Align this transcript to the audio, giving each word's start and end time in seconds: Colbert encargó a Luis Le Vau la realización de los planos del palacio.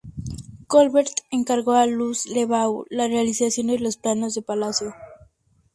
Colbert 0.65 1.13
encargó 1.29 1.73
a 1.73 1.85
Luis 1.85 2.25
Le 2.25 2.47
Vau 2.47 2.85
la 2.89 3.07
realización 3.07 3.67
de 3.67 3.77
los 3.77 3.97
planos 3.97 4.33
del 4.33 4.43
palacio. 4.43 4.95